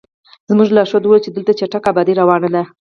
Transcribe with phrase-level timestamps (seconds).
[0.49, 2.63] زموږ لارښود وویل چې دلته چټکه ابادي روانه ده.